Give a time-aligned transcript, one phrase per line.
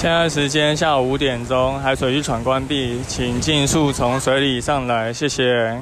[0.00, 5.78] 现在时间下午五点钟，海水浴场关闭，请尽速从水里上来，谢谢。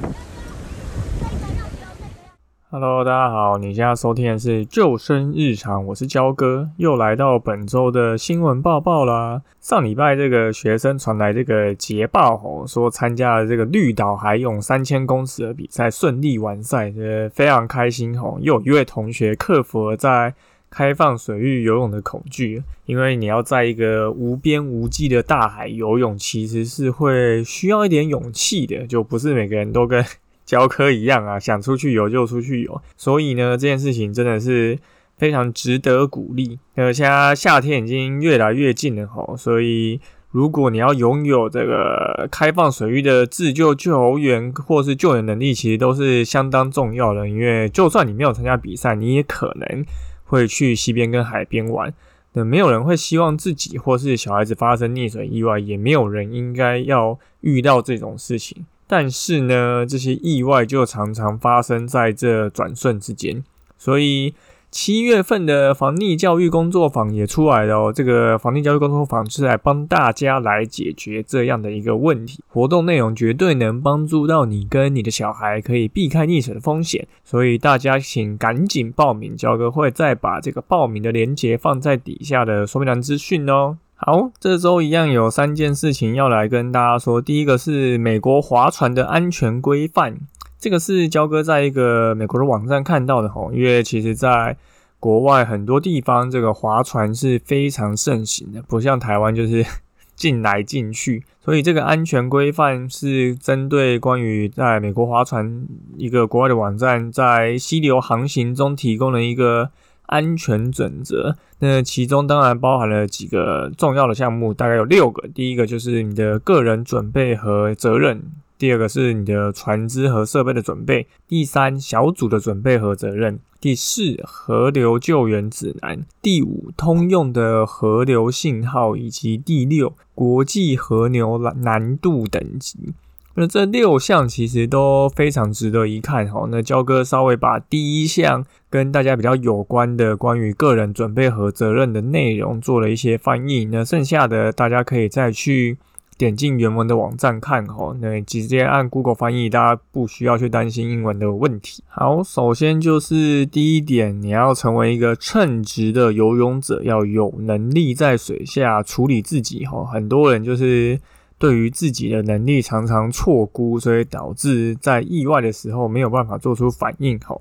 [2.69, 9.41] Hello，大家好，你现在收听的是救生日常，我是焦哥，又来到本周的新闻报报啦。
[9.61, 18.37] 上礼拜这个学生传来这个捷报吼，说参加了这个绿岛海泳三千公尺的比赛，顺利完赛，呃，非常开心吼。
[18.41, 20.33] 又有一位同学克服了在
[20.69, 30.05] 开放水域游泳的恐惧，因为你要在一个无边无际的大海游泳，其实是会需要一点勇气的，就不是每个人都跟
[30.45, 32.81] 教科一样啊，想出去游就出去游。
[32.97, 34.77] 所以呢，这件事情真的是
[35.17, 36.59] 非常值得鼓励。
[36.75, 39.99] 呃，现在夏天已经越来越近了吼，所以
[40.31, 47.27] 如果你要拥有这个开放水域的自救救援或是救援能力，其实都是相当重要的。
[47.27, 49.85] 因为就算你没有参加比赛，你也可能。
[50.29, 51.93] 会去溪边跟海边玩，
[52.33, 58.65] 那没有人会希望自己或是小孩子发生溺水意外，也没有人应该要遇到这种事情。
[58.87, 63.43] 但是呢，这些意外就常常发生在这转瞬之间，
[63.77, 64.33] 所以。
[64.71, 67.93] 七月份的防溺教育工作坊也出来了哦。
[67.93, 72.39] 这个防溺教育工作坊是来帮大家来解决这样的一个问题。
[72.47, 77.07] 活动内容绝对能帮助到你跟你的小孩，可以避开溺水的风险。
[77.23, 83.77] 所以大家请赶紧报名，教哥会再把这个报名的链接放在底下的说明栏资讯哦。
[83.95, 87.19] 好，这周一样有三件事情要来跟大家说。
[87.21, 90.19] 第一个是美国划船的安全规范。
[90.59, 94.57] 这个是焦哥在一个美国的网站看到的吼，因为其实在
[94.99, 99.65] 国外很多地方，这个划船是非常盛行的，不像台湾就是
[100.17, 105.65] 进来进去，所以这个安全规范是针对关于在美国划船
[105.95, 109.69] 一个国外的网站在溪流航行中提供了一个
[110.07, 111.37] 安全准则。
[111.59, 115.25] 那其中当然包含了几个重要的项目，大概有六个。
[115.29, 118.21] 第一个就是你的个人准备和责任。
[118.59, 132.93] 第二个是你的船只和设备的准备，第三小组的准备和责任，第四河流救援指南，第五通用的河流信号，以及第六国际河流难度等级。
[133.35, 136.45] 那这六项其实都非常值得一看哈。
[136.51, 145.77] 那焦哥稍微把第一项跟大家比较有关的关于个人准备和责任的内容做了一些翻译，那剩下的大家可以再去。
[146.19, 151.81] 点进原文的网站看哈，那直接按 Google 翻译，大家不需要去担心英文的问题。
[151.87, 159.85] 好，首先就是第一点，你要成为一个称职的游泳者，要有能力在水下处理自己哈。
[159.85, 160.99] 很多人就是
[161.37, 167.39] 对于自己的能力常常错估，所以导致在意外的时候没有办法做出反应哈。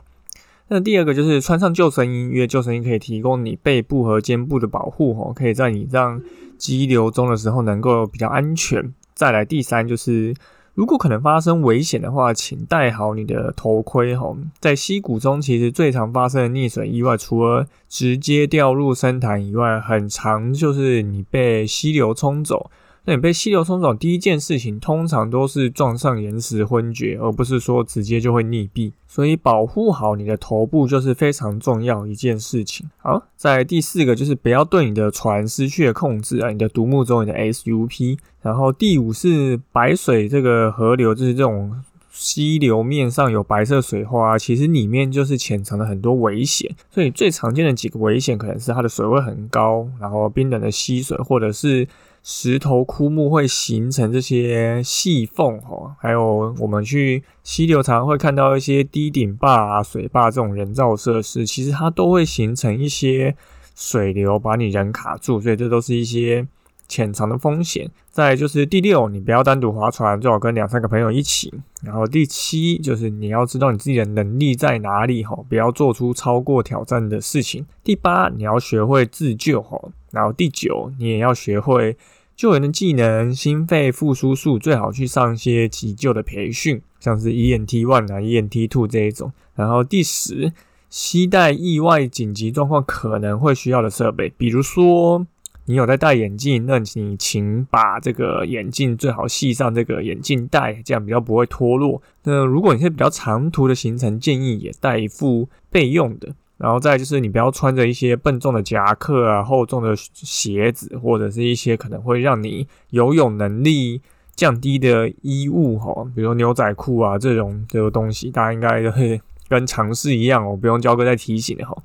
[0.68, 6.20] 那第二个就是穿上救生衣，因为救生衣可以提供你背部和肩部的保护哦，可以在你这样。
[6.58, 8.92] 激流中的时候能够比较安全。
[9.14, 10.34] 再来第三就是，
[10.74, 14.12] 如果可能发生危险的话，请戴好你的头盔。
[14.16, 22.70] 哦，在溪谷中，其实最常发生的溺水意外，除了直接掉入深潭以外，很长就是你被溪流冲走。
[23.08, 28.92] 那你被溪流冲走，第一件事情通常都是撞上岩石昏厥，而不是说直接就会溺毙。
[29.06, 32.86] 所以保护好你的头部就是非常重要一件事情。
[32.98, 38.18] 好，在第四个就是不要对你的船失去了控制啊，你的独木舟、你的 SUP。
[38.42, 41.82] 然后第五是白水这个河流，就是这种
[42.12, 46.70] 溪流面上有白色水花，其实里面就是潜藏了很多危险。
[46.90, 51.88] 所以最常见的几个危险可能是它的水位很高，然后冰冷的溪水，或者是。
[52.30, 63.34] 石头枯木会形成这些细缝，哈，还有我们去溪流常会看到一些低顶坝啊、水坝这种人造设施，其实它都会形成一些
[63.74, 66.46] 水流，把你人卡住，所以这都是一些
[66.86, 67.90] 潜藏的风险。
[68.10, 71.50] 再就是第六，你不要单独划船，最好跟两三个朋友一起。
[71.82, 77.64] 然后第七就是你要知道你自己的能力在哪里，哈，不要做出超过挑战的事情。
[77.82, 79.80] 第八，你要学会自救，哈。
[80.10, 81.96] 然后第九，你也要学会。
[82.38, 89.32] 救援的技能，心肺复苏术最好去上一些急救的培训，像是 E N T One 啊、E N T Two 这一种。
[89.56, 90.52] 然后第十，
[90.88, 95.26] 携带意外紧急状况可能会需要的设备，比如说
[95.64, 102.00] 你有在戴眼镜，那你请把这个眼镜最好系上这个眼镜带，这样比较不会脱落。
[102.22, 106.32] 那如果你是比较长途的行程，建议也带一副备用的。
[106.58, 114.02] 然后再就是你不要穿着一些笨重的夹克啊、厚重的鞋子，或者是一些可能会让你游泳能力
[114.34, 121.76] 降低的衣物哈，比如牛仔裤啊这种这个东西，大家应该会 跟常识一样哦，不用教哥再提醒的哈。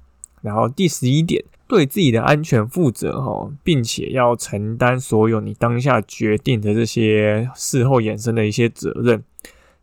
[0.41, 9.23] 然后第十一点，对自己的安全负责哈，并且要承担所有你当下决定的这些事后衍生的一些责任，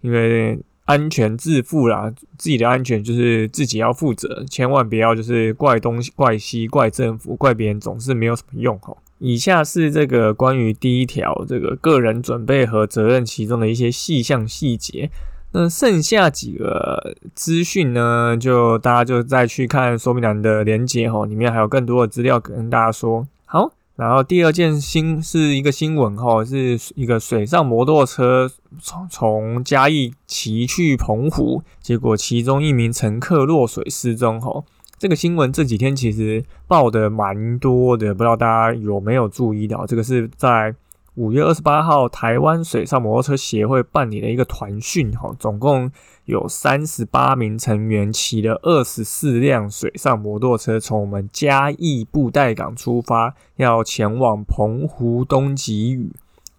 [0.01, 0.59] 因为。
[0.91, 8.97] 安全自负啦，自己的安全就是自己要负责，千万不要就是怪东西、怪西、怪政府、怪别人，总是没有什么用哈。
[9.19, 15.09] 以下是这个关于第一条这个个人准备和责任其中的一些细项细节。
[15.53, 23.29] 那剩下几个资讯呢，就大家就再去看说明栏的连接哈，里面还有更多的资料跟大家说。
[23.45, 23.73] 好。
[24.01, 28.51] 然后第二件新是一个新闻哈，是一个水上摩托车
[28.81, 34.65] 从从嘉义骑去澎湖，结果其中一名乘客落水失踪哈。
[34.99, 39.85] 这个新闻这几天其实报的蛮多的，不知道大家有没有注意到？
[39.85, 40.75] 这个是在。
[41.21, 45.93] 五月二十八号，台湾水上摩托车协会办理了一个团训，哈，总共
[46.25, 56.11] 有三十八名成员骑了二十四辆水上摩托车，从我们嘉义布袋港出发，要前往澎湖东极屿。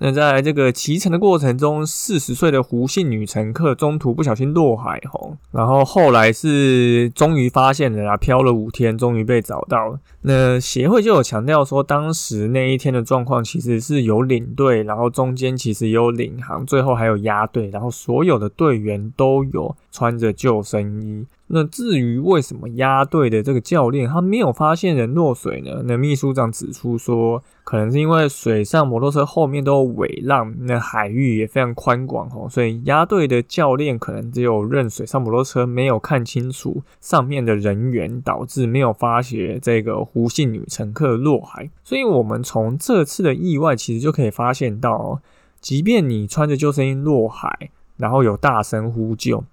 [0.03, 9.99] 那在这个骑乘的过程中，四十岁的胡姓女乘客中途不小心落海，吼，然后后来是终于发现了啊，漂了五天，终于被找到。
[10.21, 21.23] 那协会就有强调说，当时那一天的状况其实是有领队，然后中间其实有领航，最后还有压队，然后所有的队员都有穿着救生衣。
[21.53, 25.83] 那至于为什么压队的这个教练他没有发现人落水呢？
[25.85, 41.69] 那秘书长指出说，可能是因为水上摩托车后面都有尾浪，那海域也非常宽广哦，所以压队的教练可能只有认水上摩托车没有看清楚上面的人员，导致没有发觉这个胡姓女乘客落海。
[41.83, 45.19] 所以我们从这次的意外其实就可以发现到，
[45.59, 49.43] 即便你穿着救生衣落海，然后有大声呼救。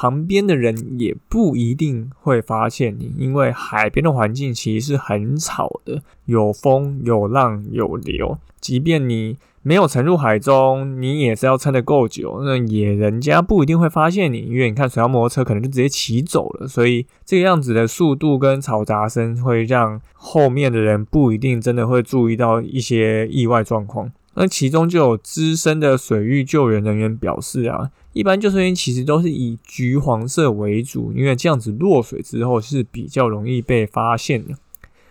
[0.00, 8.38] 旁边的人也不一定会发现你，因为海边的环境其实是很吵的，有风、有浪、有流。
[8.62, 24.10] 即便你没有沉入海中，你也是要撑得够久，那也人家不一定会发现你，因为你看水上摩托车可能就直接骑走了，所以这个样子的速度跟嘈杂声会让后面的人不一定真的会注意到一些意外状况。
[24.40, 27.90] 那其中就有资深的水域救援人员表示啊。
[28.14, 34.54] 一般救生员其实都是以橘黄色为主，因为这样子落水之后是比较容易被发现的。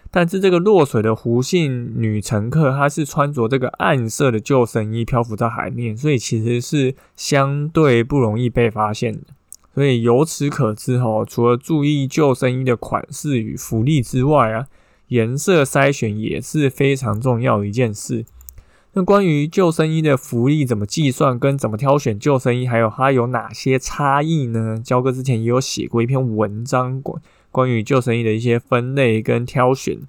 [0.09, 9.21] 但是这个落水的胡姓女乘客，她是穿着这个暗色的救生衣漂浮在海面，所以其实是相对不容易被发现的。
[9.75, 14.65] 所以由此可知，哈，除了注意救生衣的款式与浮力之外啊，
[15.09, 18.25] 颜色筛选也是非常重要的一件事。
[18.99, 24.77] 那关于救生衣的福利怎么计算，跟怎么挑选救生衣，还有它有哪些差异呢？
[24.83, 29.99] 焦哥之前也有写过一篇文章，关关于救生衣的一些分类跟挑选。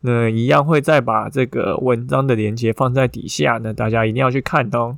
[0.00, 4.96] 那一样会再把这个文章的链接放在底下，那大家一定要去看哦。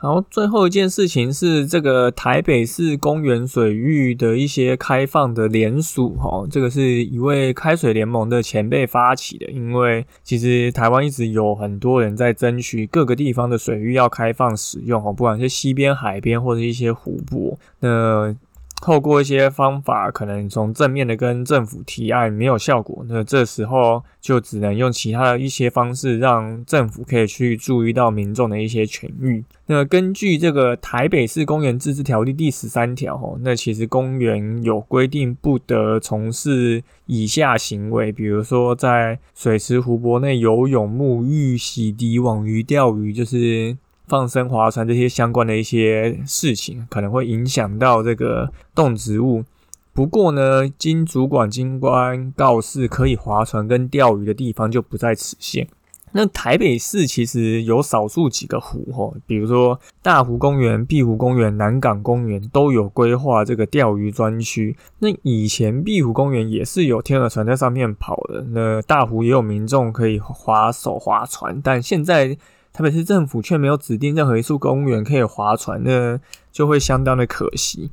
[0.00, 18.34] 然后最后一件事情是这个台北市公园水域的一些开放的联署，哈，这个是一位开水联盟的前辈发起的，因为其实台湾一直有很多人在争取各个地方的水域要开放使用，哈，不管是西边、海边或者一些湖泊，那。
[18.80, 29.44] 透过一些方法，可能从正面的跟政府提案没有效果，那这时候就只能用其他的一些方式，让政府可以去注意到民众的一些权益。
[29.66, 43.76] 那根据这个台北市公园自治条例第十三条，吼，那其实公园有规定不得从事以下行为，比如说在水池、湖泊内游泳、沐浴、洗涤、网鱼、钓鱼，就是。
[44.10, 49.44] 放生、划船这些相关的一些事情，可能会影响到这个动植物。
[49.92, 55.68] 不过呢，经主管机关告示可以划船跟钓鱼的地方就不在此限。
[56.12, 64.76] 那台北市其实有少数几个湖吼，比如说大湖公园、碧湖公园、南港公园都有规划这个钓鱼专区。
[64.98, 72.36] 那以前碧湖公园也是有天鹅船在上面跑的，那大湖也有民众可以划手划船，但现在。
[72.72, 76.18] 台北市政府却没有指定任何一处公园可以划船，那
[76.52, 77.90] 就会相当的可惜。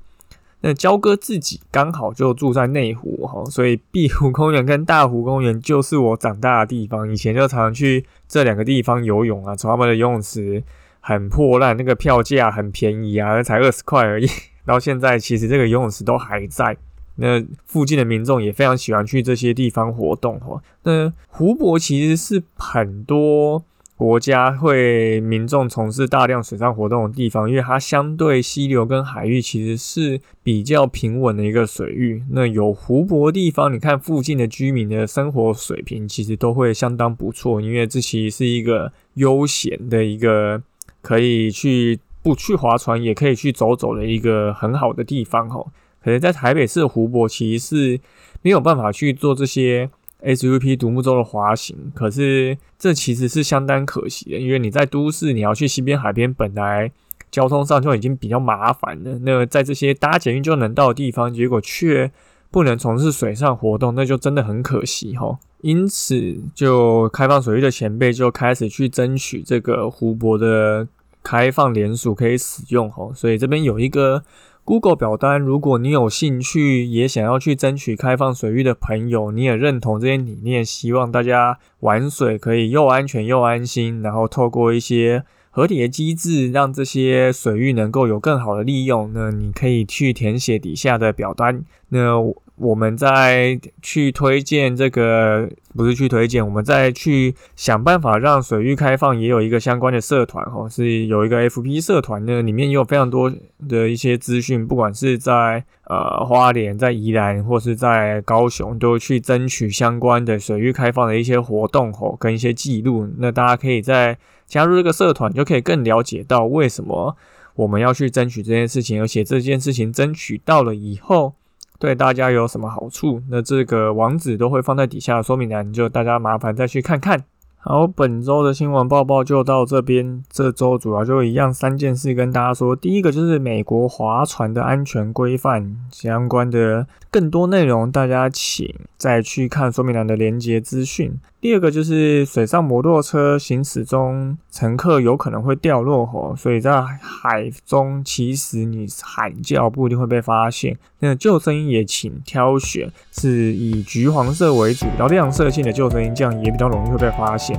[0.62, 7.12] 那焦哥自己刚好就住在内湖哈，所以碧湖公园跟大湖公园就是我长大的地方。
[7.12, 10.64] 以前就常常去这两个地方游泳啊，从他们的游泳池
[11.00, 14.28] 很破烂，那个票价很便宜啊，才二十块而已。
[14.66, 16.76] 到现在其实这个游泳池都还在，
[17.16, 20.62] 那附近的民众也非常喜欢去这些地方活动哈。
[20.84, 23.64] 那湖泊其实是很多。
[23.98, 32.24] 国家会民众从事大量水上活动的地方，因为它相对溪流跟海域其实是比较平稳的一个水域。
[32.30, 40.62] 那有湖泊地方，你看附近的居民的生活水平其实都会相当不错，因为这其实是一个悠闲的一个
[41.02, 45.66] 可以去不去划船，也可以去走走的一个很好的地方哈。
[46.04, 48.00] 可能在台北市的湖泊其实是
[48.44, 49.90] 没有办法去做这些。
[50.24, 56.92] SUP 独木舟的滑行，可是这其实是相当可惜的，因为你在都市，你要去西边海边，本来
[57.30, 59.20] 交通上就已经比较麻烦了。
[59.20, 62.12] 那在这些搭捷运就能到的地方，结果却
[62.50, 65.38] 不能从事水上活动，那就真的很可惜哈。
[65.62, 70.88] 因此，就开放水域的前辈就开始去争取这个湖泊的
[71.22, 73.12] 开放联署可以使用哈。
[73.14, 74.24] 所以这边有一个。
[74.68, 91.64] Google 表单，如果你有兴趣，也想要去争取开放水域的朋友，你也认同这些理念，希望大家玩水可以又安全又安心，然后透过一些合理的机制，让这些水域能够有更好的利用，那你可以去填写底下的表单。
[91.88, 92.22] 那
[92.58, 103.32] 我们再去推荐这个，不是去推荐，我们再去想办法让水域开放，也有一个相关的社团哈，是有一个 FP 社团呢，里面也有非常多
[103.70, 113.08] 的一些资讯，不管是在呃花莲、在宜兰或是在高雄，都去争取相关的水域开放的一些活动吼，跟一些记录。
[113.20, 117.16] 那大家可以在加入这个社团，就可以更了解到为什么
[117.54, 121.36] 我们要去争取这件事情，而且这件事情争取到了以后。
[121.80, 123.22] 对大家有什么好处？
[123.30, 127.24] 那这个网址都会放在底下说明栏，就大家麻烦再去看看。
[127.70, 130.24] 好，本周的新闻报报就到这边。
[130.32, 132.74] 这周主要就一样三件事跟大家说。
[132.74, 141.12] 第一个就是美国划船的安全规范相关的更多内容，大家请再去看说明栏的连接资讯。
[141.42, 150.78] 第二个就是水上摩托车行驶中，乘客有可能会掉落吼，所以在海中其实你喊叫不一定会被发现。
[151.00, 157.57] 那救生衣也请挑选是以橘黄色为主，比较亮色性的救生衣，这样也比较容易会被发现。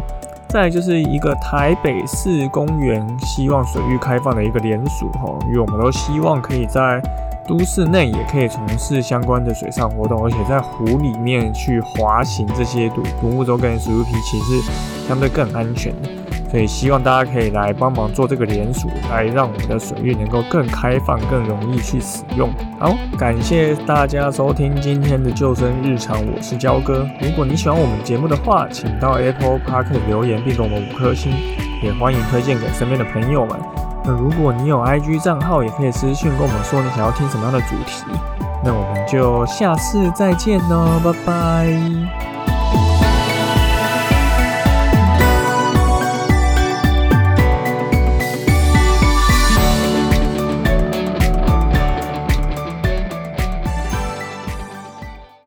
[0.49, 7.03] 再就是一个台北市公园希望水域开放的一个联署哈，因为我们都希望可以在。
[7.49, 14.71] 都市内也可以从事相关的水上活动，而且在湖里面去滑行这些独独木舟跟 SUP 其实
[15.09, 15.95] 相对更安全，
[16.51, 22.51] 所以希望大家可以来帮忙做这个联署，来让我们的水域能够更开放、更容易去使用。
[22.79, 27.09] 好，感谢大家收听今天的救生日常，我是焦哥。
[27.23, 31.33] 如果你喜欢我们节目的话，请到 Apple Park 留言并给我们五颗星，
[31.83, 33.78] 也欢迎推荐给身边的朋友们。
[34.09, 38.05] 那如果你有 IG 账号，也可以私信跟我们说你想要听什么样的主题。
[38.65, 42.28] 那我们就下次再见喽，拜拜。